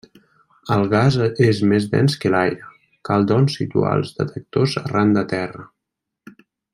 [0.75, 1.17] El gas
[1.47, 2.71] és més dens que l'aire,
[3.11, 5.67] cal doncs situar els detectors arran de terra.